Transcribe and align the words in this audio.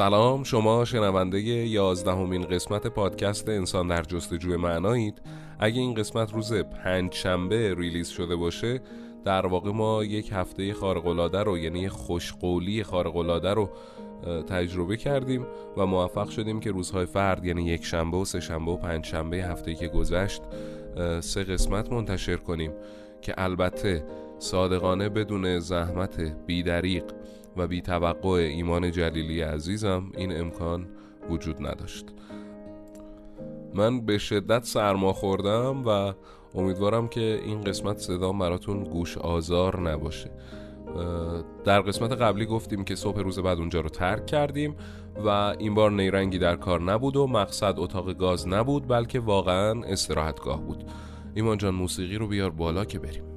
سلام 0.00 0.44
شما 0.44 0.84
شنونده 0.84 1.40
یازدهمین 1.40 2.42
قسمت 2.42 2.86
پادکست 2.86 3.48
انسان 3.48 3.88
در 3.88 4.02
جستجوی 4.02 4.56
معنایید. 4.56 5.22
اگه 5.58 5.80
این 5.80 5.94
قسمت 5.94 6.32
روز 6.32 6.52
پنج 6.52 7.14
شنبه 7.14 7.74
ریلیز 7.74 8.08
شده 8.08 8.36
باشه 8.36 8.80
در 9.24 9.46
واقع 9.46 9.70
ما 9.70 10.04
یک 10.04 10.30
هفته 10.32 10.72
خارقلاده 10.72 11.42
رو 11.42 11.58
یعنی 11.58 11.88
خوشقولی 11.88 12.84
خارقلاده 12.84 13.54
رو 13.54 13.70
تجربه 14.48 14.96
کردیم 14.96 15.46
و 15.76 15.86
موفق 15.86 16.28
شدیم 16.28 16.60
که 16.60 16.70
روزهای 16.70 17.06
فرد 17.06 17.44
یعنی 17.44 17.62
یک 17.62 17.84
شنبه 17.84 18.16
و 18.16 18.24
سه 18.24 18.40
شنبه 18.40 18.70
و 18.70 18.76
پنج 18.76 19.04
شنبه 19.04 19.36
هفته 19.36 19.74
که 19.74 19.88
گذشت 19.88 20.42
سه 21.20 21.44
قسمت 21.44 21.92
منتشر 21.92 22.36
کنیم 22.36 22.72
که 23.22 23.34
البته 23.36 24.04
صادقانه 24.38 25.08
بدون 25.08 25.58
زحمت 25.58 26.20
بیدریق 26.46 27.04
و 27.56 27.66
بی 27.66 27.80
توقع 27.80 28.28
ایمان 28.28 28.90
جلیلی 28.90 29.40
عزیزم 29.40 30.12
این 30.16 30.40
امکان 30.40 30.86
وجود 31.30 31.66
نداشت. 31.66 32.06
من 33.74 34.00
به 34.00 34.18
شدت 34.18 34.64
سرما 34.64 35.12
خوردم 35.12 35.82
و 35.86 36.12
امیدوارم 36.54 37.08
که 37.08 37.40
این 37.44 37.60
قسمت 37.60 37.98
صدا 37.98 38.32
براتون 38.32 38.84
گوش 38.84 39.18
آزار 39.18 39.80
نباشه. 39.80 40.30
در 41.64 41.80
قسمت 41.80 42.12
قبلی 42.12 42.46
گفتیم 42.46 42.84
که 42.84 42.94
صبح 42.94 43.20
روز 43.20 43.38
بعد 43.38 43.58
اونجا 43.58 43.80
رو 43.80 43.88
ترک 43.88 44.26
کردیم 44.26 44.76
و 45.24 45.28
این 45.28 45.74
بار 45.74 45.90
نیرنگی 45.90 46.38
در 46.38 46.56
کار 46.56 46.80
نبود 46.80 47.16
و 47.16 47.26
مقصد 47.26 47.74
اتاق 47.76 48.12
گاز 48.12 48.48
نبود 48.48 48.88
بلکه 48.88 49.20
واقعا 49.20 49.82
استراحتگاه 49.82 50.62
بود. 50.62 50.84
ایمان 51.34 51.58
جان 51.58 51.74
موسیقی 51.74 52.16
رو 52.16 52.28
بیار 52.28 52.50
بالا 52.50 52.84
که 52.84 52.98
بریم. 52.98 53.29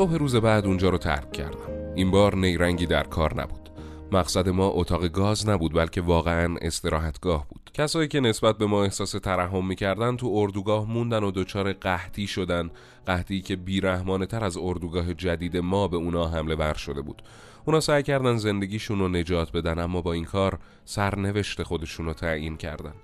صبح 0.00 0.14
روز 0.14 0.36
بعد 0.36 0.66
اونجا 0.66 0.88
رو 0.88 0.98
ترک 0.98 1.32
کردم. 1.32 1.92
این 1.94 2.10
بار 2.10 2.36
نیرنگی 2.36 2.86
در 2.86 3.02
کار 3.02 3.40
نبود. 3.40 3.70
مقصد 4.12 4.48
ما 4.48 4.68
اتاق 4.68 5.08
گاز 5.08 5.48
نبود 5.48 5.74
بلکه 5.74 6.00
واقعا 6.00 6.56
استراحتگاه 6.62 7.46
بود. 7.48 7.70
کسایی 7.74 8.08
که 8.08 8.20
نسبت 8.20 8.58
به 8.58 8.66
ما 8.66 8.84
احساس 8.84 9.10
ترحم 9.10 9.66
می‌کردن 9.66 10.16
تو 10.16 10.32
اردوگاه 10.34 10.90
موندن 10.90 11.24
و 11.24 11.30
دچار 11.30 11.72
قحطی 11.72 12.26
شدن 12.26 12.70
قحطی 13.06 13.40
که 13.40 13.56
بیرحمانه 13.56 14.26
تر 14.26 14.44
از 14.44 14.56
اردوگاه 14.56 15.14
جدید 15.14 15.56
ما 15.56 15.88
به 15.88 15.96
اونا 15.96 16.28
حمله 16.28 16.54
ور 16.54 16.74
شده 16.74 17.02
بود. 17.02 17.22
اونا 17.64 17.80
سعی 17.80 18.02
کردن 18.02 18.36
زندگیشون 18.36 18.98
رو 18.98 19.08
نجات 19.08 19.52
بدن 19.52 19.78
اما 19.78 20.02
با 20.02 20.12
این 20.12 20.24
کار 20.24 20.58
سرنوشت 20.84 21.62
خودشون 21.62 22.06
رو 22.06 22.12
تعیین 22.12 22.56
کردن. 22.56 22.94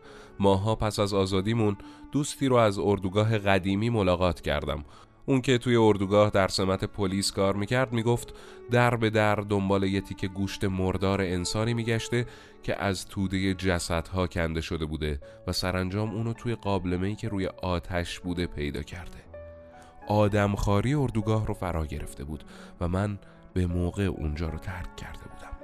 ماها 0.41 0.75
پس 0.75 0.99
از 0.99 1.15
آزادیمون 1.15 1.77
دوستی 2.13 2.47
رو 2.49 2.57
از 2.57 2.79
اردوگاه 2.79 3.39
قدیمی 3.39 3.91
ملاقات 3.91 4.41
کردم. 4.41 4.85
اون 5.27 5.41
که 5.41 5.59
توی 5.59 5.77
اردوگاه 5.77 6.31
در 6.31 6.49
سمت 6.49 6.85
پلیس 6.85 7.33
کار 7.33 7.57
می‌کرد 7.57 7.93
می‌گفت 7.93 8.35
در 8.71 8.97
به 8.97 9.11
در 9.11 9.35
دنبال 9.35 9.83
یه 9.83 10.01
تیکه 10.01 10.29
گوشت 10.29 10.65
مردار 10.65 11.21
انسانی 11.21 11.75
میگشته 11.75 12.27
که 12.63 12.83
از 12.83 13.07
توده 13.07 13.55
جسدها 13.55 14.27
کنده 14.27 14.61
شده 14.61 14.85
بوده 14.85 15.21
و 15.47 15.53
سرانجام 15.53 16.11
اونو 16.11 16.33
توی 16.33 16.55
قابلمه‌ای 16.55 17.15
که 17.15 17.29
روی 17.29 17.47
آتش 17.47 18.21
بوده 18.21 18.47
پیدا 18.47 18.83
کرده 18.83 19.19
آدمخواری 20.09 20.95
اردوگاه 20.95 21.47
رو 21.47 21.55
فرا 21.55 21.87
گرفته 21.87 22.25
بود 22.25 22.45
و 22.81 22.89
من 22.89 23.19
به 23.55 23.67
موقع 23.67 24.03
اونجا 24.03 24.49
رو 24.49 24.59
ترک 24.59 24.97
کرده 24.97 25.19
بودم 25.19 25.57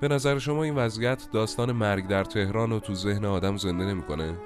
به 0.00 0.08
نظر 0.08 0.38
شما 0.38 0.62
این 0.62 0.74
وضعیت 0.74 1.28
داستان 1.32 1.72
مرگ 1.72 2.08
در 2.08 2.24
تهران 2.24 2.70
رو 2.70 2.80
تو 2.80 2.94
ذهن 2.94 3.24
آدم 3.24 3.56
زنده 3.56 3.84
نمی‌کنه؟ 3.84 4.38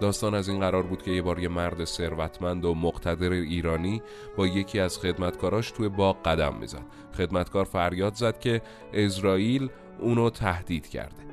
داستان 0.00 0.34
از 0.34 0.48
این 0.48 0.60
قرار 0.60 0.82
بود 0.82 1.02
که 1.02 1.10
یه 1.10 1.22
بار 1.22 1.38
یه 1.38 1.48
مرد 1.48 1.84
ثروتمند 1.84 2.64
و 2.64 2.74
مقتدر 2.74 3.30
ایرانی 3.32 4.02
با 4.36 4.46
یکی 4.46 4.80
از 4.80 4.98
خدمتکاراش 4.98 5.70
توی 5.70 5.88
باغ 5.88 6.22
قدم 6.22 6.54
می‌زد. 6.54 6.82
خدمتکار 7.16 7.64
فریاد 7.64 8.14
زد 8.14 8.38
که 8.38 8.62
اسرائیل 8.92 9.68
اونو 9.98 10.30
تهدید 10.30 10.88
کرده. 10.88 11.26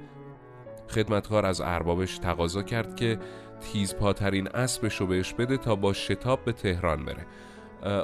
خدمتکار 0.90 1.46
از 1.46 1.62
اربابش 1.62 2.18
تقاضا 2.18 2.64
کرد 2.64 2.96
که 2.96 3.20
تیزپاترین 3.62 4.48
اسبش 4.48 4.96
رو 4.96 5.08
بهش 5.08 5.34
بده 5.34 5.58
تا 5.58 5.76
با 5.76 5.94
شتاب 5.94 6.46
به 6.46 6.52
تهران 6.52 7.06
بره. 7.06 7.26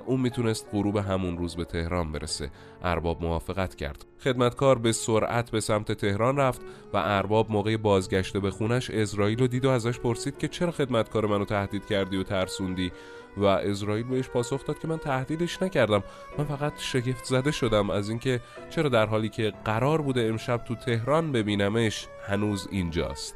اون 0.06 0.22
می‌تونست 0.22 0.67
غروب 0.72 0.97
همون 0.97 1.38
روز 1.38 1.56
به 1.56 1.66
تهران 1.66 2.12
برسه. 2.12 2.51
ارباب 2.84 3.22
موافقت 3.22 3.75
کرد. 3.75 4.06
خدمتکار 4.23 4.78
به 4.78 4.91
سرعت 4.91 5.51
به 5.51 5.59
سمت 5.59 5.91
تهران 5.91 6.38
رفت 6.38 6.62
و 6.94 6.97
ارباب 6.97 7.51
موقع 7.51 7.78
بازگشت 7.78 8.38
به 8.38 8.51
خونش 8.51 8.90
اسرائیل 8.90 9.40
رو 9.40 9.47
دید 9.47 9.66
و 9.66 9.69
ازش 9.69 10.00
پرسید 10.00 10.38
که 10.38 10.47
چرا 10.47 10.72
خدمتکار 10.72 11.25
منو 11.25 11.45
تهدید 11.45 11.85
کردی 11.85 12.17
و 12.17 12.23
ترسوندی؟ 12.23 12.91
و 13.38 13.45
اسرائیل 13.45 14.07
بهش 14.07 14.29
پاسخ 14.29 14.66
داد 14.66 14.79
که 14.79 14.88
من 14.88 14.97
تهدیدش 14.97 15.62
نکردم. 15.62 16.03
من 16.38 16.46
فقط 16.46 16.79
شگفت 16.79 17.23
زده 17.23 17.51
شدم 17.51 17.90
از 17.90 18.09
اینکه 18.09 18.41
چرا 18.69 18.90
در 18.90 19.06
حالی 19.06 19.29
که 19.29 19.53
قرار 19.66 20.01
بوده 20.01 20.22
امشب 20.22 20.57
تو 20.57 20.75
تهران 20.75 21.31
ببینمش 21.31 22.07
هنوز 22.28 22.67
اینجاست. 22.72 23.35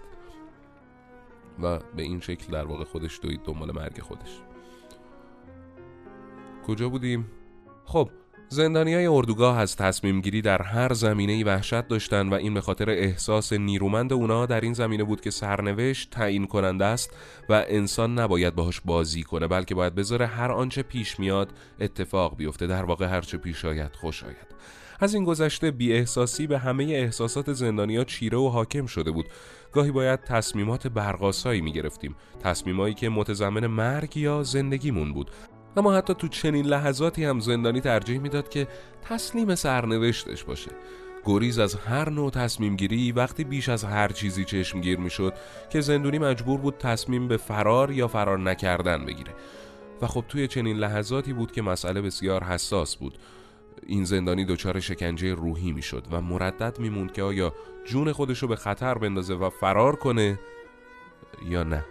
و 1.63 1.79
به 1.95 2.03
این 2.03 2.19
شکل 2.19 2.51
در 2.51 2.65
واقع 2.65 2.83
خودش 2.83 3.19
دوید 3.21 3.43
دنبال 3.43 3.71
مرگ 3.71 4.01
خودش. 4.01 4.52
کجا 6.67 6.89
بودیم؟ 6.89 7.31
خب 7.85 8.09
زندانی 8.49 8.93
های 8.93 9.05
اردوگاه 9.05 9.59
از 9.59 9.75
تصمیم 9.75 10.21
گیری 10.21 10.41
در 10.41 10.61
هر 10.61 10.93
زمینه 10.93 11.45
وحشت 11.45 11.87
داشتن 11.87 12.29
و 12.29 12.33
این 12.33 12.53
به 12.53 12.61
خاطر 12.61 12.89
احساس 12.89 13.53
نیرومند 13.53 14.13
اونا 14.13 14.45
در 14.45 14.61
این 14.61 14.73
زمینه 14.73 15.03
بود 15.03 15.21
که 15.21 15.31
سرنوشت 15.31 16.09
تعیین 16.09 16.47
کننده 16.47 16.85
است 16.85 17.11
و 17.49 17.65
انسان 17.67 18.19
نباید 18.19 18.55
باهاش 18.55 18.81
بازی 18.85 19.23
کنه 19.23 19.47
بلکه 19.47 19.75
باید 19.75 19.95
بذاره 19.95 20.25
هر 20.25 20.51
آنچه 20.51 20.83
پیش 20.83 21.19
میاد 21.19 21.53
اتفاق 21.79 22.37
بیفته 22.37 22.67
در 22.67 22.85
واقع 22.85 23.05
هرچه 23.05 23.37
پیش 23.37 23.65
آید 23.65 23.95
خوش 23.95 24.23
آید. 24.23 24.53
از 24.99 25.13
این 25.13 25.23
گذشته 25.23 25.71
بی 25.71 25.93
احساسی 25.93 26.47
به 26.47 26.59
همه 26.59 26.83
احساسات 26.83 27.53
زندانیا 27.53 28.03
چیره 28.03 28.37
و 28.37 28.49
حاکم 28.49 28.85
شده 28.85 29.11
بود. 29.11 29.25
گاهی 29.71 29.91
باید 29.91 30.23
تصمیمات 30.23 30.87
برقاسایی 30.87 31.61
می 31.61 31.71
گرفتیم 31.71 32.15
تصمیمایی 32.43 32.93
که 32.93 33.09
متضمن 33.09 33.67
مرگ 33.67 34.17
یا 34.17 34.43
زندگیمون 34.43 35.13
بود. 35.13 35.31
اما 35.77 35.93
حتی 35.93 36.13
تو 36.13 36.27
چنین 36.27 36.65
لحظاتی 36.65 37.25
هم 37.25 37.39
زندانی 37.39 37.81
ترجیح 37.81 38.19
می‌داد 38.19 38.49
که 38.49 38.67
تسلیم 39.01 39.55
سرنوشتش 39.55 40.43
باشه. 40.43 40.71
گریز 41.25 41.59
از 41.59 41.75
هر 41.75 42.09
نوع 42.09 42.31
تصمیم 42.31 42.75
گیری 42.75 43.11
وقتی 43.11 43.43
بیش 43.43 43.69
از 43.69 43.83
هر 43.83 44.07
چیزی 44.07 44.45
چشمگیر 44.45 44.99
می‌شد 44.99 45.33
که 45.69 45.81
زندونی 45.81 46.19
مجبور 46.19 46.59
بود 46.59 46.77
تصمیم 46.77 47.27
به 47.27 47.37
فرار 47.37 47.91
یا 47.91 48.07
فرار 48.07 48.39
نکردن 48.39 49.05
بگیره. 49.05 49.33
و 50.01 50.07
خب 50.07 50.25
توی 50.29 50.47
چنین 50.47 50.77
لحظاتی 50.77 51.33
بود 51.33 51.51
که 51.51 51.61
مسئله 51.61 52.01
بسیار 52.01 52.43
حساس 52.43 52.95
بود. 52.95 53.17
این 53.87 54.05
زندانی 54.05 54.45
دچار 54.45 54.79
شکنجه 54.79 55.33
روحی 55.33 55.71
می‌شد 55.71 56.03
و 56.11 56.21
مردد 56.21 56.79
میموند 56.79 57.11
که 57.13 57.23
آیا 57.23 57.53
جون 57.85 58.11
خودشو 58.11 58.47
به 58.47 58.55
خطر 58.55 58.93
بندازه 58.93 59.33
و 59.33 59.49
فرار 59.49 59.95
کنه 59.95 60.39
یا 61.49 61.63
نه. 61.63 61.85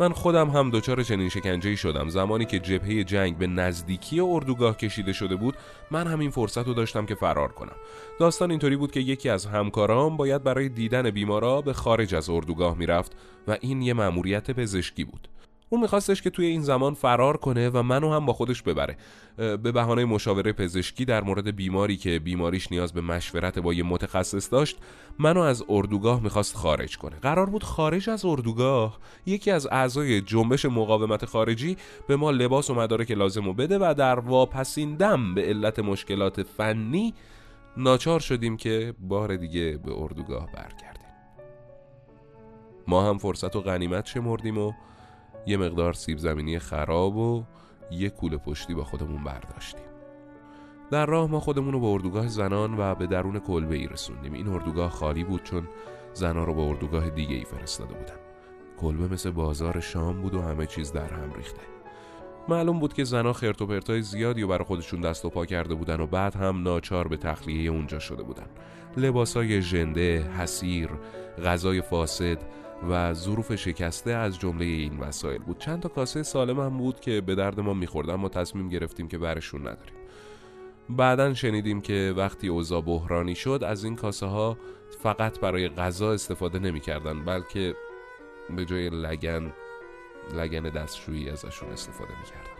من 0.00 0.12
خودم 0.12 0.50
هم 0.50 0.70
دچار 0.70 1.02
چنین 1.02 1.28
شکنجه 1.28 1.76
شدم. 1.76 2.08
زمانی 2.08 2.44
که 2.44 2.58
جبهه 2.58 3.04
جنگ 3.04 3.38
به 3.38 3.46
نزدیکی 3.46 4.20
اردوگاه 4.20 4.76
کشیده 4.76 5.12
شده 5.12 5.36
بود 5.36 5.54
من 5.90 6.06
همین 6.06 6.30
فرصت 6.30 6.66
رو 6.66 6.74
داشتم 6.74 7.06
که 7.06 7.14
فرار 7.14 7.52
کنم. 7.52 7.76
داستان 8.20 8.50
اینطوری 8.50 8.76
بود 8.76 8.92
که 8.92 9.00
یکی 9.00 9.28
از 9.28 9.46
همکارام 9.46 10.16
باید 10.16 10.42
برای 10.42 10.68
دیدن 10.68 11.10
بیمارا 11.10 11.60
به 11.60 11.72
خارج 11.72 12.14
از 12.14 12.30
اردوگاه 12.30 12.78
می‌رفت 12.78 13.12
و 13.48 13.56
این 13.60 13.82
یه 13.82 13.94
مأموریت 13.94 14.50
پزشکی 14.50 15.04
بود. 15.04 15.28
اون 15.68 15.80
میخواستش 15.80 16.22
که 16.22 16.30
توی 16.30 16.46
این 16.46 16.62
زمان 16.62 16.94
فرار 16.94 17.36
کنه 17.36 17.68
و 17.68 17.82
منو 17.82 18.12
هم 18.12 18.26
با 18.26 18.32
خودش 18.32 18.62
ببره. 18.62 18.96
به 19.36 19.56
بهانه 19.56 20.04
مشاوره 20.04 20.52
پزشکی 20.52 21.04
در 21.04 21.22
مورد 21.24 21.56
بیماری 21.56 21.96
که 21.96 22.18
بیماریش 22.18 22.72
نیاز 22.72 22.92
به 22.92 23.00
مشورت 23.00 23.58
با 23.58 23.74
یه 23.74 23.82
متخصص 23.82 24.52
داشت 24.52 24.78
منو 25.18 25.40
از 25.40 25.64
اردوگاه 25.68 26.22
می‌خواست 26.22 26.56
خارج 26.56 26.98
کنه. 26.98 27.16
قرار 27.16 27.50
بود 27.50 27.62
خارج 27.62 28.10
از 28.10 28.24
اردوگاه 28.24 28.98
یکی 29.26 29.50
از 29.50 29.66
اعضای 29.66 30.20
جنبش 30.20 30.64
مقاومت 30.64 31.24
خارجی 31.24 31.76
به 32.08 32.16
ما 32.16 32.30
لباس 32.30 32.70
و 32.70 32.74
مدارک 32.74 33.10
لازم 33.10 33.52
بده 33.52 33.78
و 33.78 33.94
در 33.98 34.18
واپسین 34.18 34.94
دم 34.94 35.34
به 35.34 35.42
علت 35.42 35.78
مشکلات 35.78 36.42
فنی 36.42 37.14
ناچار 37.76 38.20
شدیم 38.20 38.56
که 38.56 38.94
بار 39.00 39.36
دیگه 39.36 39.78
به 39.84 39.92
اردوگاه 39.98 40.46
برگردیم. 40.52 41.06
ما 42.86 43.08
هم 43.08 43.18
فرصت 43.18 43.56
و 43.56 43.60
غنیمت 43.60 44.06
شمردیم 44.06 44.58
و 44.58 44.72
یه 45.46 45.56
مقدار 45.56 45.92
سیب 45.92 46.18
زمینی 46.18 46.58
خراب 46.58 47.16
و 47.16 47.44
یه 47.90 48.10
کوله 48.10 48.36
پشتی 48.36 48.74
با 48.74 48.84
خودمون 48.84 49.24
برداشتیم. 49.24 49.86
در 50.90 51.06
راه 51.06 51.30
ما 51.30 51.40
خودمون 51.40 51.72
رو 51.72 51.80
به 51.80 51.86
اردوگاه 51.86 52.28
زنان 52.28 52.78
و 52.78 52.94
به 52.94 53.06
درون 53.06 53.38
کلبه 53.38 53.74
ای 53.74 53.86
رسوندیم. 53.86 54.32
این 54.32 54.48
اردوگاه 54.48 54.90
خالی 54.90 55.24
بود 55.24 55.42
چون 55.42 55.68
زنا 56.12 56.44
رو 56.44 56.54
به 56.54 56.62
اردوگاه 56.62 57.10
دیگه 57.10 57.34
ای 57.34 57.44
فرستاده 57.44 57.94
بودن. 57.94 58.16
کلبه 58.80 59.14
مثل 59.14 59.30
بازار 59.30 59.80
شام 59.80 60.22
بود 60.22 60.34
و 60.34 60.42
همه 60.42 60.66
چیز 60.66 60.92
در 60.92 61.12
هم 61.12 61.32
ریخته. 61.32 61.62
معلوم 62.48 62.78
بود 62.78 62.94
که 62.94 63.04
زنا 63.04 63.32
خرت 63.32 63.62
و 63.62 63.66
پرتای 63.66 64.02
زیادی 64.02 64.42
و 64.42 64.48
برای 64.48 64.64
خودشون 64.64 65.00
دست 65.00 65.24
و 65.24 65.30
پا 65.30 65.46
کرده 65.46 65.74
بودن 65.74 66.00
و 66.00 66.06
بعد 66.06 66.36
هم 66.36 66.62
ناچار 66.62 67.08
به 67.08 67.16
تخلیه 67.16 67.70
اونجا 67.70 67.98
شده 67.98 68.22
بودن. 68.22 68.46
لباسای 68.96 69.62
ژنده، 69.62 70.30
حسیر، 70.38 70.90
غذای 71.44 71.80
فاسد 71.80 72.38
و 72.88 73.14
ظروف 73.14 73.54
شکسته 73.54 74.10
از 74.10 74.38
جمله 74.38 74.64
این 74.64 74.98
وسایل 74.98 75.42
بود. 75.42 75.58
چند 75.58 75.82
تا 75.82 75.88
کاسه 75.88 76.22
سالم 76.22 76.60
هم 76.60 76.78
بود 76.78 77.00
که 77.00 77.20
به 77.20 77.34
درد 77.34 77.60
ما 77.60 77.74
میخوردن 77.74 78.14
ما 78.14 78.28
تصمیم 78.28 78.68
گرفتیم 78.68 79.08
که 79.08 79.18
برشون 79.18 79.60
نداریم. 79.60 79.94
بعدا 80.88 81.34
شنیدیم 81.34 81.80
که 81.80 82.14
وقتی 82.16 82.48
اوضاع 82.48 82.80
بحرانی 82.80 83.34
شد 83.34 83.62
از 83.66 83.84
این 83.84 83.96
کاسه 83.96 84.26
ها 84.26 84.58
فقط 85.02 85.40
برای 85.40 85.68
غذا 85.68 86.12
استفاده 86.12 86.58
نمی‌کردن 86.58 87.24
بلکه 87.24 87.74
به 88.56 88.64
جای 88.64 88.88
لگن 88.90 89.52
لگن 90.34 90.62
دستشویی 90.62 91.30
ازشون 91.30 91.68
استفاده 91.68 92.18
می‌کردن. 92.20 92.55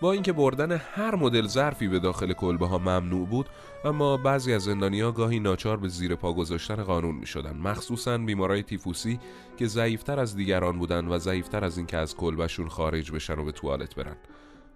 با 0.00 0.12
اینکه 0.12 0.32
بردن 0.32 0.72
هر 0.72 1.14
مدل 1.14 1.46
ظرفی 1.46 1.88
به 1.88 1.98
داخل 1.98 2.32
کلبه 2.32 2.66
ها 2.66 2.78
ممنوع 2.78 3.26
بود 3.26 3.46
اما 3.84 4.16
بعضی 4.16 4.52
از 4.52 4.62
زندانیا 4.62 5.12
گاهی 5.12 5.40
ناچار 5.40 5.76
به 5.76 5.88
زیر 5.88 6.14
پا 6.14 6.32
گذاشتن 6.32 6.76
قانون 6.76 7.14
می 7.14 7.26
شدن 7.26 7.56
مخصوصا 7.56 8.18
بیمارای 8.18 8.62
تیفوسی 8.62 9.20
که 9.56 9.66
ضعیفتر 9.66 10.20
از 10.20 10.36
دیگران 10.36 10.78
بودن 10.78 11.08
و 11.08 11.18
ضعیفتر 11.18 11.64
از 11.64 11.78
اینکه 11.78 11.96
از 11.96 12.16
کلبهشون 12.16 12.68
خارج 12.68 13.12
بشن 13.12 13.38
و 13.38 13.44
به 13.44 13.52
توالت 13.52 13.94
برن. 13.94 14.16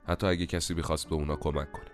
حتی 0.06 0.26
اگه 0.26 0.46
کسی 0.46 0.74
بخواست 0.74 1.08
به 1.08 1.14
اونا 1.14 1.36
کمک 1.36 1.72
کنه. 1.72 1.84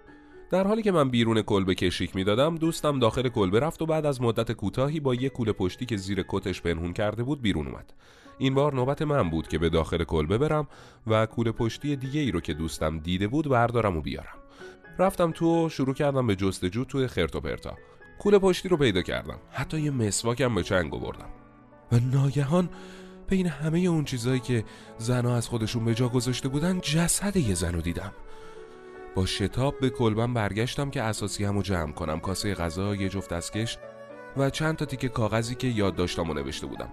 در 0.50 0.66
حالی 0.66 0.82
که 0.82 0.92
من 0.92 1.10
بیرون 1.10 1.42
کلبه 1.42 1.74
کشیک 1.74 2.16
می‌دادم 2.16 2.56
دوستم 2.56 2.98
داخل 2.98 3.28
کلبه 3.28 3.60
رفت 3.60 3.82
و 3.82 3.86
بعد 3.86 4.06
از 4.06 4.22
مدت 4.22 4.52
کوتاهی 4.52 5.00
با 5.00 5.14
یک 5.14 5.32
کوله 5.32 5.52
پشتی 5.52 5.86
که 5.86 5.96
زیر 5.96 6.24
کتش 6.28 6.62
پنهون 6.62 6.92
کرده 6.92 7.22
بود 7.22 7.42
بیرون 7.42 7.66
اومد. 7.66 7.92
این 8.38 8.54
بار 8.54 8.74
نوبت 8.74 9.02
من 9.02 9.30
بود 9.30 9.48
که 9.48 9.58
به 9.58 9.68
داخل 9.68 10.04
کلبه 10.04 10.38
برم 10.38 10.68
و 11.06 11.26
کوله 11.26 11.52
پشتی 11.52 11.96
دیگه 11.96 12.20
ای 12.20 12.30
رو 12.30 12.40
که 12.40 12.54
دوستم 12.54 12.98
دیده 12.98 13.28
بود 13.28 13.48
بردارم 13.48 13.96
و 13.96 14.00
بیارم. 14.00 14.38
رفتم 14.98 15.30
تو 15.30 15.66
و 15.66 15.68
شروع 15.68 15.94
کردم 15.94 16.26
به 16.26 16.36
جستجو 16.36 16.84
توی 16.84 17.06
خرت 17.06 17.36
و 17.36 17.40
پرتا. 17.40 17.76
کوله 18.18 18.38
پشتی 18.38 18.68
رو 18.68 18.76
پیدا 18.76 19.02
کردم. 19.02 19.38
حتی 19.50 19.80
یه 19.80 19.90
مسواکم 19.90 20.54
به 20.54 20.62
چنگ 20.62 20.94
آوردم. 20.94 21.28
و 21.92 21.98
ناگهان 22.12 22.68
بین 23.28 23.46
همه 23.46 23.78
اون 23.78 24.04
چیزایی 24.04 24.40
که 24.40 24.64
زنها 24.98 25.36
از 25.36 25.48
خودشون 25.48 25.84
به 25.84 25.94
جا 25.94 26.08
گذاشته 26.08 26.48
بودن 26.48 26.80
جسد 26.80 27.36
یه 27.36 27.54
زن 27.54 27.74
رو 27.74 27.80
دیدم. 27.80 28.12
با 29.14 29.26
شتاب 29.26 29.80
به 29.80 29.90
کلبم 29.90 30.34
برگشتم 30.34 30.90
که 30.90 31.02
اساسی 31.02 31.44
همو 31.44 31.62
جمع 31.62 31.92
کنم. 31.92 32.20
کاسه 32.20 32.54
غذا 32.54 32.94
یه 32.94 33.08
جفت 33.08 33.32
دستکش 33.32 33.78
و 34.36 34.50
چند 34.50 34.76
تا 34.76 34.84
تیکه 34.84 35.08
کاغذی 35.08 35.54
که 35.54 35.68
یاد 35.68 35.96
داشتم 35.96 36.30
و 36.30 36.34
نوشته 36.34 36.66
بودم. 36.66 36.88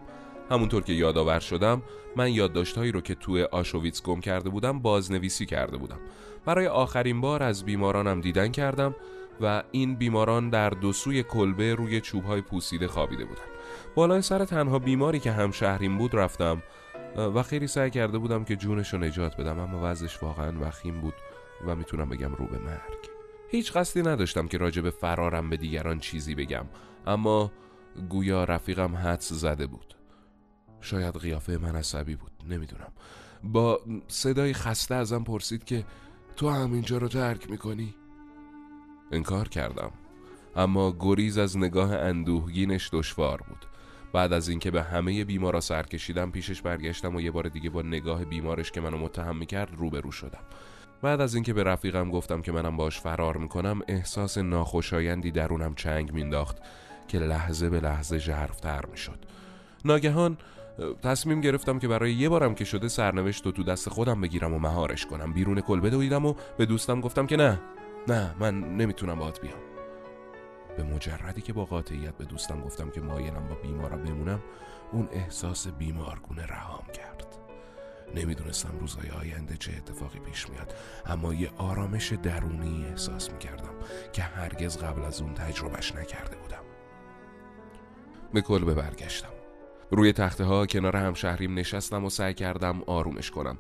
همونطور 0.50 0.84
که 0.84 0.94
یادآور 0.94 1.40
شدم 1.40 1.82
من 2.16 2.32
یادداشتهایی 2.32 2.92
رو 2.92 3.02
که 3.02 3.16
توی 3.16 3.44
آشویتس 3.44 4.04
گم 4.04 4.20
کرده 4.20 4.50
بودم 4.50 4.80
بازنویسی 4.80 5.46
کرده 5.46 5.78
بودم. 5.78 6.00
برای 6.46 6.68
آخرین 6.68 7.22
بار 7.22 7.44
از 7.44 7.66
بیمارانم 7.66 8.22
دیدن 8.22 8.52
کردم 8.52 8.96
و 9.42 9.64
این 9.72 9.96
بیماران 9.96 10.50
در 10.50 10.70
دو 10.70 10.94
سوی 10.94 11.24
کلبه 11.24 11.76
روی 11.76 12.02
چوبهای 12.02 12.42
پوسیده 12.42 12.88
خوابیده 12.88 13.26
بودن. 13.26 13.42
بالای 13.96 14.22
سر 14.22 14.46
تنها 14.46 14.80
بیماری 14.80 15.20
که 15.20 15.32
هم 15.32 15.52
شهریم 15.52 15.98
بود 15.98 16.16
رفتم 16.16 16.64
و 17.16 17.44
خیلی 17.44 17.68
سعی 17.68 17.90
کرده 17.90 18.18
بودم 18.18 18.44
که 18.44 18.56
جونش 18.56 18.94
رو 18.94 19.00
نجات 19.00 19.38
بدم 19.38 19.60
اما 19.60 19.80
وضعش 19.84 20.24
واقعا 20.24 20.54
وخیم 20.62 21.02
بود 21.02 21.14
و 21.66 21.76
می‌تونم 21.76 22.10
بگم 22.10 22.36
رو 22.36 22.46
به 22.46 22.58
مرگ. 22.58 23.10
هیچ 23.50 23.74
قصدی 23.74 24.02
نداشتم 24.02 24.48
که 24.48 24.58
راجع 24.58 24.90
فرارم 24.90 25.50
به 25.50 25.58
دیگران 25.58 26.00
چیزی 26.00 26.36
بگم 26.36 26.66
اما 27.08 27.52
گویا 28.10 28.44
رفیقم 28.44 28.96
حدس 28.96 29.34
زده 29.34 29.68
بود. 29.68 29.96
شاید 30.86 31.18
قیافه 31.18 31.58
من 31.58 31.76
عصبی 31.76 32.16
بود 32.16 32.32
نمی‌دونم. 32.50 32.92
با 33.44 33.80
صدای 34.08 34.54
خسته 34.54 34.96
ازم 34.96 35.24
پرسید 35.24 35.64
که 35.64 35.86
تو 36.36 36.50
همینجا 36.50 36.98
رو 36.98 37.08
ترک 37.08 37.50
می‌کنی؟ 37.50 37.96
انکار 39.12 39.48
کردم. 39.48 39.92
اما 40.56 40.96
گریز 41.00 41.38
از 41.38 41.58
نگاه 41.58 41.94
اندوهگینش 41.94 42.90
دشوار 42.94 43.42
بود. 43.48 43.66
بعد 44.14 44.34
از 44.34 44.50
اینکه 44.50 44.72
به 44.72 44.84
همه 44.84 45.24
بیمارا 45.24 45.62
سر 45.62 45.84
کشیدم 45.84 46.32
پیشش 46.32 46.62
برگشتم 46.62 47.16
و 47.16 47.22
یه 47.22 47.32
بار 47.32 47.48
دیگه 47.48 47.70
با 47.70 47.82
نگاه 47.82 48.26
بیمارش 48.26 48.72
که 48.72 48.82
منو 48.82 48.98
متهم 48.98 49.38
می‌کرد 49.38 49.76
روبرو 49.76 50.12
شدم. 50.12 50.44
بعد 51.02 51.22
از 51.22 51.36
اینکه 51.36 51.54
به 51.54 51.64
رفیقم 51.64 52.12
گفتم 52.12 52.42
که 52.42 52.52
منم 52.52 52.78
باش 52.78 53.00
فرار 53.00 53.38
می‌کنم 53.38 53.82
احساس 53.88 54.38
ناخوشایندی 54.38 55.32
درونم 55.32 55.76
چنگ 55.76 56.12
مینداخت 56.12 56.58
که 57.08 57.20
لحظه 57.20 57.70
به 57.70 57.80
لحظه 57.80 58.18
ژرفتر 58.18 58.86
می‌شد. 58.86 59.20
ناگهان 59.86 60.38
تصمیم 61.04 61.42
گرفتم 61.42 61.80
که 61.80 61.88
برای 61.88 62.14
یه 62.14 62.30
بارم 62.30 62.56
که 62.56 62.66
شده 62.66 62.88
سرنوشت 62.88 63.46
رو 63.46 63.52
تو 63.52 63.64
دست 63.64 63.90
خودم 63.90 64.22
بگیرم 64.22 64.54
و 64.54 64.60
مهارش 64.60 65.06
کنم. 65.06 65.34
بیرون 65.34 65.62
کلبه 65.62 65.90
دویدم 65.90 66.26
و 66.26 66.34
به 66.58 66.66
دوستم 66.66 67.02
گفتم 67.02 67.28
که 67.28 67.38
نه. 67.38 67.62
نه 68.08 68.36
من 68.40 68.78
نمی‌تونم 68.78 69.20
باهات 69.20 69.42
بیام. 69.42 69.60
به 70.78 70.84
مجردی 70.84 71.42
که 71.42 71.54
با 71.54 71.66
قاطعیت 71.66 72.18
به 72.18 72.26
دوستم 72.26 72.62
گفتم 72.62 72.90
که 72.90 73.02
مایلم 73.02 73.48
با 73.48 73.56
بیمارا 73.56 73.98
بمونم 73.98 74.40
اون 74.92 75.10
احساس 75.12 75.68
بیمارگونه 75.68 76.46
رهام 76.46 76.86
کرد. 76.94 77.38
نمی‌دونستم 78.16 78.80
روزهای 78.80 79.10
آینده 79.10 79.58
چه 79.58 79.72
اتفاقی 79.78 80.20
پیش 80.20 80.50
میاد 80.50 80.74
اما 81.06 81.34
یه 81.34 81.50
آرامش 81.58 82.14
درونی 82.14 82.86
احساس 82.86 83.32
می‌کردم 83.32 83.74
که 84.14 84.22
هرگز 84.22 84.78
قبل 84.78 85.02
از 85.02 85.22
اون 85.22 85.34
تجربهش 85.34 85.96
نکرده 85.96 86.38
بودم. 86.38 86.64
به 88.34 88.42
کلبه 88.42 88.74
برگشتم. 88.74 89.35
روی 89.92 90.14
تخته 90.14 90.44
ها 90.44 90.66
کنار 90.66 90.98
همشهریم 90.98 91.60
نشستم 91.60 92.06
و 92.06 92.10
سعی 92.10 92.34
کردم 92.34 92.82
آرومش 92.88 93.32
کنم. 93.32 93.58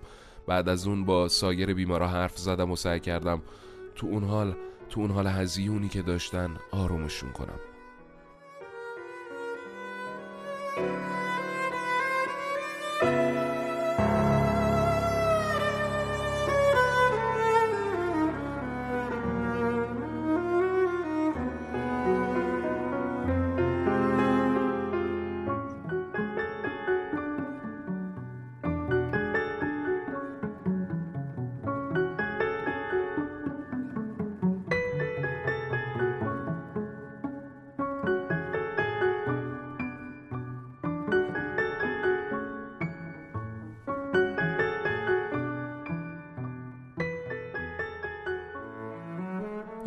بعد 0.48 0.69
از 0.69 0.88
اون 0.88 1.06
با 1.06 1.27
سایر 1.27 1.74
بیمارا 1.74 2.07
حرف 2.07 2.38
زدم 2.38 2.72
و 2.72 2.75
سعی 2.75 3.00
کردم 3.00 3.42
تو 3.95 4.07
اون 4.07 4.24
حال 4.24 4.56
تو 4.89 5.01
اون 5.01 5.12
حال 5.12 5.27
هزیونی 5.27 5.89
که 5.89 6.01
داشتن 6.01 6.57
آرومشون 6.72 7.31
کنم. 7.31 7.60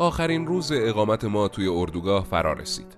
آخرین 0.09 0.47
روز 0.47 0.71
اقامت 0.71 1.25
ما 1.25 1.47
توی 1.47 1.67
اردوگاه 1.67 2.23
فرا 2.23 2.53
رسید 2.53 2.97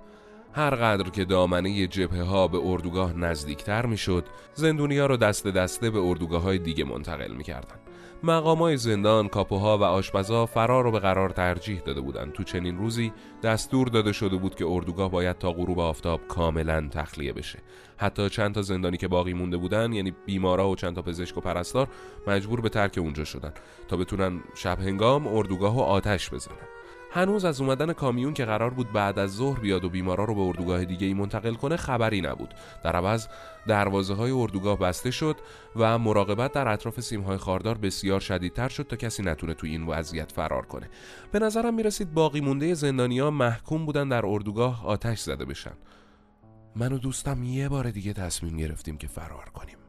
هر 0.54 0.76
قدر 0.76 1.10
که 1.10 1.26
دامنه 1.26 1.88
جبهه 1.88 2.24
ها 2.24 2.48
به 2.48 2.60
اردوگاه 2.64 3.18
نزدیکتر 3.18 3.86
می 3.86 3.98
شد 3.98 4.26
زندونی 4.54 4.98
ها 4.98 5.06
رو 5.06 5.18
دست 5.18 5.48
دسته 5.48 5.90
به 5.90 6.00
اردوگاه 6.00 6.42
های 6.42 6.58
دیگه 6.58 6.84
منتقل 6.84 7.32
می 7.32 7.44
کردن. 7.44 7.76
مقامای 8.24 8.78
زندان، 8.78 9.28
کاپوها 9.28 9.78
و 9.78 9.84
آشپزها 9.84 10.46
فرار 10.46 10.84
رو 10.84 10.92
به 10.92 11.00
قرار 11.00 11.30
ترجیح 11.30 11.80
داده 11.80 12.02
بودند. 12.02 12.34
تو 12.34 12.44
چنین 12.44 12.78
روزی 12.78 13.14
دستور 13.44 13.88
داده 13.88 14.12
شده 14.12 14.36
بود 14.36 14.56
که 14.56 14.66
اردوگاه 14.66 15.12
باید 15.12 15.38
تا 15.38 15.52
غروب 15.52 15.80
آفتاب 15.80 16.28
کاملا 16.28 16.88
تخلیه 16.92 17.34
بشه. 17.34 17.60
حتی 17.98 18.30
چند 18.30 18.56
تا 18.56 18.62
زندانی 18.62 18.98
که 18.98 19.08
باقی 19.08 19.34
مونده 19.34 19.58
بودن 19.58 19.94
یعنی 19.94 20.14
بیمارا 20.26 20.70
و 20.70 20.76
چند 20.76 20.96
تا 20.96 21.02
پزشک 21.02 21.38
و 21.38 21.42
پرستار 21.42 21.88
مجبور 22.28 22.62
به 22.62 22.70
ترک 22.70 22.98
اونجا 22.98 23.24
شدن 23.24 23.54
تا 23.88 23.98
بتونن 23.98 24.44
شب 24.56 24.80
هنگام 24.80 25.28
اردوگاه 25.28 25.78
و 25.78 25.80
آتش 25.80 26.30
بزنن. 26.30 26.81
هنوز 27.14 27.46
از 27.46 27.62
اومدن 27.62 27.94
کامیون 27.94 28.34
که 28.34 28.46
قرار 28.46 28.70
بود 28.70 28.92
بعد 28.92 29.20
از 29.20 29.36
ظهر 29.36 29.60
بیاد 29.60 29.84
و 29.84 29.90
بیمارا 29.90 30.24
رو 30.24 30.36
به 30.36 30.42
اردوگاه 30.42 30.86
دیگه 30.86 31.08
ای 31.08 31.14
منتقل 31.14 31.54
کنه 31.54 31.78
خبری 31.78 32.22
نبود. 32.22 32.54
در 32.84 32.96
عوض 32.96 33.28
دروازه 33.68 34.14
های 34.14 34.32
اردوگاه 34.32 34.80
بسته 34.80 35.12
شد 35.12 35.36
و 35.76 35.98
مراقبت 35.98 36.52
در 36.52 36.68
اطراف 36.68 37.00
سیم 37.00 37.22
های 37.22 37.38
خاردار 37.38 37.78
بسیار 37.78 38.20
شدیدتر 38.20 38.70
شد 38.70 38.88
تا 38.88 38.96
کسی 38.96 39.24
نتونه 39.24 39.54
توی 39.54 39.70
این 39.70 39.88
وضعیت 39.88 40.32
فرار 40.32 40.66
کنه. 40.66 40.90
به 41.32 41.40
نظرم 41.40 41.74
می‌رسید 41.74 42.14
باقی 42.14 42.42
مونده 42.42 42.74
زندانیا 42.74 43.32
محکوم 43.32 43.86
بودن 43.86 44.10
در 44.10 44.26
اردوگاه 44.26 44.86
آتش 44.86 45.20
زده 45.20 45.46
بشن. 45.46 45.74
من 46.76 46.94
و 46.94 46.98
دوستم 46.98 47.44
یه 47.44 47.70
بار 47.70 47.92
دیگه 47.92 48.14
تصمیم 48.14 48.58
گرفتیم 48.58 48.98
که 48.98 49.08
فرار 49.08 49.50
کنیم. 49.50 49.81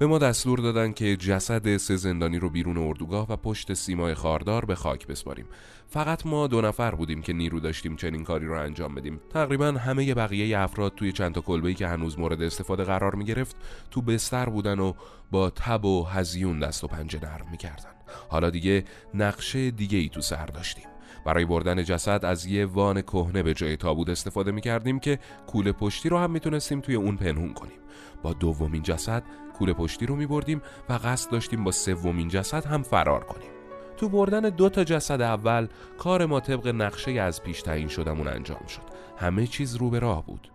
به 0.00 0.06
ما 0.06 0.18
دستور 0.18 0.58
دادن 0.58 0.92
که 0.92 1.16
جسد 1.16 1.76
سه 1.76 1.96
زندانی 1.96 2.38
رو 2.38 2.50
بیرون 2.50 2.78
اردوگاه 2.78 3.32
و 3.32 3.36
پشت 3.36 3.74
سیمای 3.74 4.14
خاردار 4.14 4.64
به 4.64 4.74
خاک 4.74 5.06
بسپاریم. 5.06 5.46
فقط 5.88 6.26
ما 6.26 6.46
دو 6.46 6.60
نفر 6.60 6.94
بودیم 6.94 7.22
که 7.22 7.32
نیرو 7.32 7.60
داشتیم 7.60 7.96
چنین 7.96 8.24
کاری 8.24 8.46
رو 8.46 8.60
انجام 8.60 8.94
بدیم. 8.94 9.20
تقریبا 9.30 9.66
همه 9.66 10.14
بقیه 10.14 10.58
افراد 10.58 10.94
توی 10.94 11.12
چند 11.12 11.34
تا 11.34 11.40
کلبه‌ای 11.40 11.74
که 11.74 11.86
هنوز 11.86 12.18
مورد 12.18 12.42
استفاده 12.42 12.84
قرار 12.84 13.14
می 13.14 13.24
گرفت 13.24 13.56
تو 13.90 14.02
بستر 14.02 14.48
بودن 14.48 14.78
و 14.78 14.92
با 15.30 15.50
تب 15.50 15.84
و 15.84 16.04
هزیون 16.04 16.58
دست 16.58 16.84
و 16.84 16.86
پنجه 16.86 17.20
نرم 17.22 17.46
می‌کردن. 17.50 17.92
حالا 18.28 18.50
دیگه 18.50 18.84
نقشه 19.14 19.70
دیگه 19.70 19.98
ای 19.98 20.08
تو 20.08 20.20
سر 20.20 20.46
داشتیم. 20.46 20.86
برای 21.26 21.44
بردن 21.44 21.84
جسد 21.84 22.24
از 22.24 22.46
یه 22.46 22.66
وان 22.66 23.02
کهنه 23.02 23.42
به 23.42 23.54
جای 23.54 23.76
تابوت 23.76 24.08
استفاده 24.08 24.52
می 24.52 24.60
کردیم 24.60 24.98
که 24.98 25.18
کوله 25.46 25.72
پشتی 25.72 26.08
رو 26.08 26.18
هم 26.18 26.30
می‌تونستیم 26.30 26.80
توی 26.80 26.94
اون 26.94 27.16
پنهون 27.16 27.54
کنیم. 27.54 27.78
با 28.22 28.32
دومین 28.32 28.82
جسد 28.82 29.22
کوله 29.60 29.72
پشتی 29.72 30.06
رو 30.06 30.16
می 30.16 30.26
بردیم 30.26 30.62
و 30.88 30.92
قصد 30.92 31.30
داشتیم 31.30 31.64
با 31.64 31.70
سومین 31.70 32.28
جسد 32.28 32.64
هم 32.64 32.82
فرار 32.82 33.24
کنیم. 33.24 33.50
تو 33.96 34.08
بردن 34.08 34.40
دو 34.40 34.68
تا 34.68 34.84
جسد 34.84 35.20
اول 35.20 35.68
کار 35.98 36.26
ما 36.26 36.40
طبق 36.40 36.68
نقشه 36.68 37.12
از 37.12 37.42
پیش 37.42 37.62
تعیین 37.62 37.88
شدمون 37.88 38.28
انجام 38.28 38.66
شد. 38.66 38.82
همه 39.16 39.46
چیز 39.46 39.76
رو 39.76 39.90
به 39.90 39.98
راه 39.98 40.26
بود. 40.26 40.52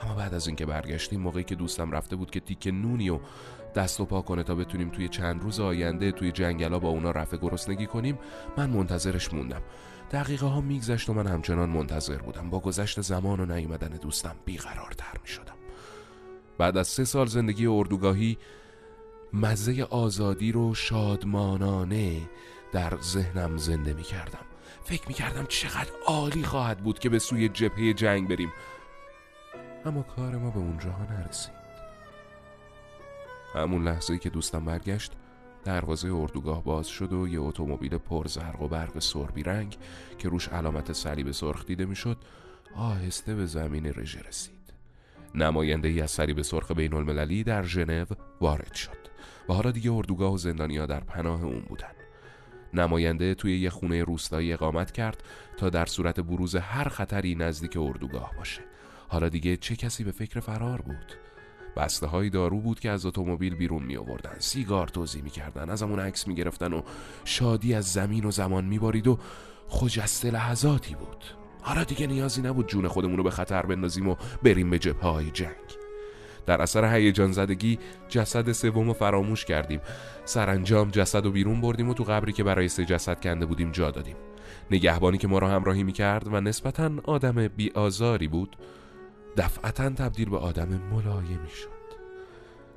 اما 0.00 0.14
بعد 0.14 0.34
از 0.34 0.46
اینکه 0.46 0.66
برگشتیم 0.66 1.20
موقعی 1.20 1.44
که 1.44 1.54
دوستم 1.54 1.90
رفته 1.90 2.16
بود 2.16 2.30
که 2.30 2.40
تیک 2.40 2.66
نونی 2.66 3.10
و 3.10 3.20
دست 3.74 4.00
و 4.00 4.04
پا 4.04 4.22
کنه 4.22 4.42
تا 4.42 4.54
بتونیم 4.54 4.88
توی 4.88 5.08
چند 5.08 5.42
روز 5.42 5.60
آینده 5.60 6.12
توی 6.12 6.32
جنگلا 6.32 6.78
با 6.78 6.88
اونا 6.88 7.10
رفع 7.10 7.36
گرسنگی 7.36 7.86
کنیم 7.86 8.18
من 8.56 8.70
منتظرش 8.70 9.34
موندم. 9.34 9.62
دقیقه 10.12 10.46
ها 10.46 10.60
میگذشت 10.60 11.08
و 11.08 11.14
من 11.14 11.26
همچنان 11.26 11.70
منتظر 11.70 12.18
بودم. 12.18 12.50
با 12.50 12.60
گذشت 12.60 13.00
زمان 13.00 13.40
و 13.40 13.54
نیومدن 13.54 13.88
دوستم 13.88 14.36
بیقرارتر 14.44 15.12
می 15.22 15.28
شدم 15.28 15.57
بعد 16.58 16.76
از 16.76 16.88
سه 16.88 17.04
سال 17.04 17.26
زندگی 17.26 17.66
اردوگاهی 17.66 18.38
مزه 19.32 19.82
آزادی 19.82 20.52
رو 20.52 20.74
شادمانانه 20.74 22.20
در 22.72 22.98
ذهنم 23.00 23.56
زنده 23.56 23.92
می 23.94 24.02
کردم 24.02 24.44
فکر 24.84 25.08
می 25.08 25.14
کردم 25.14 25.46
چقدر 25.48 25.90
عالی 26.06 26.42
خواهد 26.42 26.78
بود 26.78 26.98
که 26.98 27.08
به 27.08 27.18
سوی 27.18 27.48
جبهه 27.48 27.92
جنگ 27.92 28.28
بریم. 28.28 28.52
اما 29.84 30.02
کار 30.02 30.36
ما 30.36 30.50
به 30.50 30.58
اونجاها 30.58 31.04
نرسید. 31.04 31.58
همون 33.54 33.84
لحظه 33.88 34.18
که 34.18 34.30
دوستم 34.30 34.64
برگشت 34.64 35.12
دروازه 35.64 36.14
اردوگاه 36.14 36.64
باز 36.64 36.86
شد 36.86 37.12
و 37.12 37.28
یه 37.28 37.40
اتومبیل 37.40 37.98
پرزرق 37.98 38.62
و 38.62 38.68
برق 38.68 38.98
سربی 38.98 39.42
رنگ 39.42 39.76
که 40.18 40.28
روش 40.28 40.48
علامت 40.48 40.92
صلیب 40.92 41.30
سرخ 41.30 41.66
دیده 41.66 41.86
می‌شد 41.86 42.16
آهسته 42.76 43.34
به 43.34 43.46
زمین 43.46 43.86
رژه 43.86 44.20
رسید. 44.20 44.57
نماینده 45.42 45.88
ای 45.88 46.00
از 46.00 46.10
صلیب 46.10 46.42
سرخ 46.42 46.70
بین 46.70 46.94
المللی 46.94 47.44
در 47.44 47.62
ژنو 47.62 48.04
وارد 48.40 48.74
شد 48.74 48.98
و 49.48 49.52
حالا 49.52 49.70
دیگه 49.70 49.92
اردوگاه 49.92 50.32
و 50.32 50.38
زندانیا 50.38 50.86
در 50.86 51.00
پناه 51.00 51.44
اون 51.44 51.60
بودن. 51.60 51.92
نماینده 52.74 53.34
توی 53.34 53.60
یه 53.60 53.70
خونه 53.70 54.04
روستایی 54.04 54.52
اقامت 54.52 54.90
کرد 54.90 55.22
تا 55.56 55.70
در 55.70 55.86
صورت 55.86 56.20
بروز 56.20 56.56
هر 56.56 56.88
خطری 56.88 57.34
نزدیک 57.34 57.76
اردوگاه 57.76 58.32
باشه. 58.38 58.62
حالا 59.08 59.28
دیگه 59.28 59.56
چه 59.56 59.76
کسی 59.76 60.04
به 60.04 60.10
فکر 60.12 60.40
فرار 60.40 60.80
بود؟ 60.80 61.12
بسته 61.76 62.06
های 62.06 62.30
دارو 62.30 62.60
بود 62.60 62.80
که 62.80 62.90
از 62.90 63.06
اتومبیل 63.06 63.54
بیرون 63.54 63.82
می 63.82 63.96
آوردن 63.96 64.34
سیگار 64.38 64.88
توضیح 64.88 65.22
می 65.22 65.30
کردن 65.30 65.70
از 65.70 65.82
همون 65.82 66.00
عکس 66.00 66.28
می 66.28 66.34
گرفتن 66.34 66.72
و 66.72 66.82
شادی 67.24 67.74
از 67.74 67.92
زمین 67.92 68.24
و 68.24 68.30
زمان 68.30 68.64
می 68.64 68.78
بارید 68.78 69.06
و 69.06 69.18
خجسته 69.68 70.30
لحظاتی 70.30 70.94
بود. 70.94 71.24
حالا 71.68 71.84
دیگه 71.84 72.06
نیازی 72.06 72.42
نبود 72.42 72.68
جون 72.68 72.88
خودمون 72.88 73.16
رو 73.16 73.22
به 73.22 73.30
خطر 73.30 73.66
بندازیم 73.66 74.08
و 74.08 74.16
بریم 74.42 74.70
به 74.70 74.78
جبهه 74.78 75.10
های 75.10 75.30
جنگ. 75.30 75.78
در 76.46 76.62
اثر 76.62 76.94
هیجان 76.94 77.32
زدگی 77.32 77.78
جسد 78.08 78.52
سوم 78.52 78.86
رو 78.86 78.92
فراموش 78.92 79.44
کردیم. 79.44 79.80
سرانجام 80.24 80.90
جسد 80.90 81.24
رو 81.24 81.30
بیرون 81.30 81.60
بردیم 81.60 81.88
و 81.88 81.94
تو 81.94 82.04
قبری 82.04 82.32
که 82.32 82.44
برای 82.44 82.68
سه 82.68 82.84
جسد 82.84 83.20
کنده 83.20 83.46
بودیم 83.46 83.72
جا 83.72 83.90
دادیم. 83.90 84.16
نگهبانی 84.70 85.18
که 85.18 85.28
ما 85.28 85.38
را 85.38 85.48
همراهی 85.48 85.82
می 85.82 85.92
کرد 85.92 86.28
و 86.32 86.40
نسبتا 86.40 86.90
آدم 87.04 87.48
بیآزاری 87.48 88.28
بود 88.28 88.56
دفعتا 89.36 89.90
تبدیل 89.90 90.30
به 90.30 90.38
آدم 90.38 90.68
ملایمی 90.92 91.50
شد. 91.50 91.68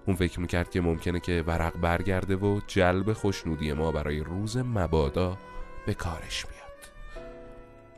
اون 0.06 0.16
فکر 0.16 0.40
می‌کرد 0.40 0.70
که 0.70 0.82
ممکنه 0.82 1.20
که 1.20 1.44
ورق 1.48 1.78
برگرده 1.78 2.36
و 2.36 2.60
جلب 2.68 3.14
خوشنودی 3.14 3.74
ما 3.74 3.92
برای 3.92 4.20
روز 4.20 4.58
مبادا 4.58 5.38
به 5.86 5.94
کارش 5.94 6.46
بیاد. 6.46 6.71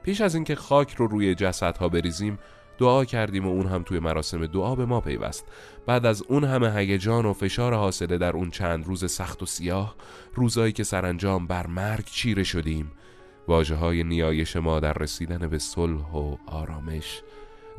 پیش 0.04 0.22
از 0.22 0.36
اینکه 0.36 0.56
خاک 0.56 0.96
رو 0.96 1.08
روی 1.08 1.36
جسدها 1.36 1.90
بریزیم 1.90 2.40
دعا 2.78 3.06
کردیم 3.06 3.48
و 3.48 3.50
اون 3.50 3.68
هم 3.68 3.84
توی 3.84 4.00
مراسم 4.00 4.46
دعا 4.46 4.76
به 4.76 4.86
ما 4.86 5.02
پیوست. 5.02 5.46
بعد 5.86 6.06
از 6.06 6.24
اون 6.28 6.44
همه 6.44 6.76
هیجان 6.76 7.26
و 7.26 7.34
فشار 7.34 7.74
حاصله 7.74 8.18
در 8.18 8.34
اون 8.34 8.50
چند 8.50 8.86
روز 8.86 9.12
سخت 9.12 9.44
و 9.44 9.46
سیاه 9.46 9.96
روزایی 10.34 10.74
که 10.74 10.84
سرانجام 10.84 11.48
بر 11.48 11.68
مرگ 11.68 12.06
چیره 12.06 12.44
شدیم. 12.44 12.92
واجه 13.48 13.76
های 13.76 14.04
نیایش 14.04 14.56
ما 14.56 14.80
در 14.80 14.94
رسیدن 14.94 15.48
به 15.48 15.58
صلح 15.58 16.12
و 16.12 16.38
آرامش 16.48 17.22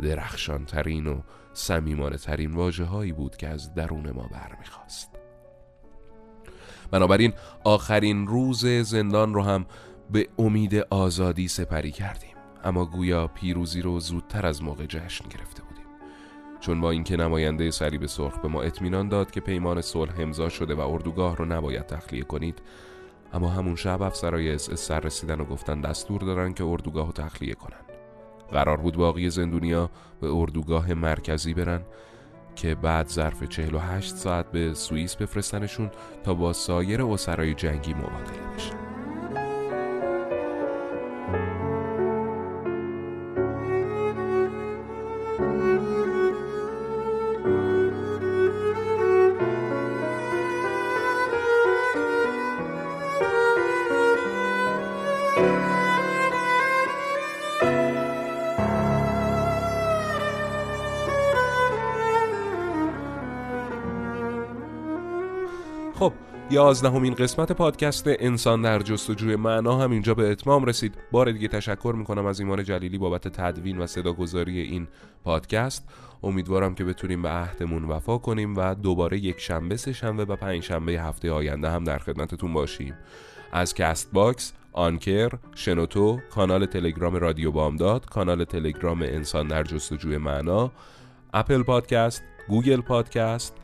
درخشان 0.02 0.64
ترین 0.64 1.06
و 1.06 1.20
سمیمانه 1.52 2.16
ترین 2.16 2.54
واجه 2.54 2.84
هایی 2.84 3.12
بود 3.12 3.36
که 3.36 3.48
از 3.48 3.74
درون 3.74 4.10
ما 4.10 4.28
برمیخواست 4.32 5.08
بنابراین 6.90 7.32
آخرین 7.64 8.26
روز 8.26 8.66
زندان 8.66 9.34
رو 9.34 9.42
هم 9.42 9.66
به 10.10 10.28
امید 10.38 10.76
آزادی 10.90 11.48
سپری 11.48 11.90
کردیم. 11.90 12.34
اما 12.64 12.86
گویا 12.86 13.26
پیروزی 13.26 13.82
رو 13.82 14.00
زودتر 14.00 14.46
از 14.46 14.62
موقع 14.62 14.86
جشن 14.86 15.28
گرفته 15.28 15.62
بودیم. 15.62 15.84
چون 16.60 16.80
با 16.80 16.90
اینکه 16.90 17.16
نماینده 17.16 17.70
صلیب 17.70 18.06
سرخ 18.06 18.38
به 18.38 18.48
ما 18.48 18.62
اطمینان 18.62 19.08
داد 19.08 19.30
که 19.30 19.40
پیمان 19.40 19.80
صلح 19.80 20.14
امضا 20.18 20.48
شده 20.48 20.74
و 20.74 20.80
اردوگاه 20.80 21.36
رو 21.36 21.44
نباید 21.44 21.86
تخلیه 21.86 22.22
کنید 22.22 22.62
اما 23.32 23.48
همون 23.48 23.76
شب 23.76 24.02
افسرای 24.02 24.54
اس 24.54 24.70
سر 24.70 25.00
رسیدن 25.00 25.40
و 25.40 25.44
گفتن 25.44 25.80
دستور 25.80 26.20
دارن 26.20 26.52
که 26.54 26.64
اردوگاه 26.64 27.06
رو 27.06 27.12
تخلیه 27.12 27.54
کنن. 27.54 27.80
قرار 28.52 28.76
بود 28.76 28.96
باقی 28.96 29.30
زندونیا 29.30 29.90
به 30.20 30.28
اردوگاه 30.30 30.94
مرکزی 30.94 31.54
برن 31.54 31.82
که 32.56 32.74
بعد 32.74 33.08
ظرف 33.08 33.42
48 33.42 34.16
ساعت 34.16 34.50
به 34.52 34.74
سوئیس 34.74 35.16
بفرستنشون 35.16 35.90
تا 36.24 36.34
با 36.34 36.52
سایر 36.52 37.02
اسرای 37.02 37.54
جنگی 37.54 37.94
مبادله 37.94 38.54
بشن. 38.56 38.83
یازدهمین 66.50 67.14
قسمت 67.14 67.52
پادکست 67.52 68.04
انسان 68.06 68.62
در 68.62 68.78
جستجوی 68.78 69.36
معنا 69.36 69.78
هم 69.78 69.90
اینجا 69.90 70.14
به 70.14 70.30
اتمام 70.30 70.64
رسید. 70.64 70.94
بار 71.12 71.32
دیگه 71.32 71.48
تشکر 71.48 71.94
می‌کنم 71.98 72.26
از 72.26 72.40
ایمان 72.40 72.64
جلیلی 72.64 72.98
بابت 72.98 73.28
تدوین 73.28 73.78
و 73.78 73.86
صداگذاری 73.86 74.60
این 74.60 74.88
پادکست. 75.24 75.88
امیدوارم 76.22 76.74
که 76.74 76.84
بتونیم 76.84 77.22
به 77.22 77.28
عهدمون 77.28 77.84
وفا 77.84 78.18
کنیم 78.18 78.56
و 78.56 78.74
دوباره 78.74 79.18
یک 79.18 79.40
شنبه 79.40 79.76
سه 79.76 79.92
شنبه 79.92 80.24
و 80.24 80.36
پنج 80.36 80.62
شنبه 80.62 80.92
هفته 80.92 81.32
آینده 81.32 81.70
هم 81.70 81.84
در 81.84 81.98
خدمتتون 81.98 82.52
باشیم. 82.52 82.94
از 83.52 83.74
Castbox 83.74 84.52
Anchor، 84.72 85.30
شنوتو، 85.54 86.20
کانال 86.30 86.66
تلگرام 86.66 87.16
رادیو 87.16 87.50
بامداد، 87.50 88.06
کانال 88.06 88.44
تلگرام 88.44 89.02
انسان 89.02 89.48
در 89.48 89.62
جستجوی 89.62 90.18
معنا، 90.18 90.72
Apple 91.34 91.62
Podcast، 91.62 92.22
Google 92.48 92.80
Podcast 92.80 93.56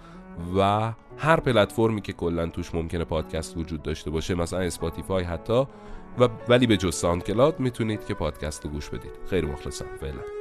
و 0.57 0.93
هر 1.19 1.41
پلتفرمی 1.41 2.01
که 2.01 2.13
کلا 2.13 2.47
توش 2.47 2.75
ممکنه 2.75 3.05
پادکست 3.05 3.57
وجود 3.57 3.83
داشته 3.83 4.11
باشه 4.11 4.35
مثلا 4.35 4.61
Spotify 4.61 5.25
حتی 5.25 5.67
و 6.19 6.29
ولی 6.49 6.67
به 6.67 6.77
جز 6.77 6.95
SoundCloud 6.95 7.61
می‌تونید 7.61 8.05
که 8.05 8.15
پادکست 8.15 8.65
رو 8.65 8.71
گوش 8.71 8.89
بدید. 8.89 9.13
خیلی 9.31 9.47
مخلصم 9.47 9.87
فعلا. 10.01 10.40